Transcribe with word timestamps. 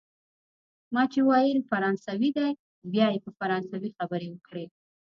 ما 0.93 1.03
چي 1.13 1.19
ویل 1.27 1.59
فرانسوی 1.69 2.29
دی، 2.37 2.49
بیا 2.93 3.07
یې 3.13 3.19
په 3.25 3.31
فرانسوي 3.39 3.89
خبرې 3.97 4.27
وکړې. 4.31 4.65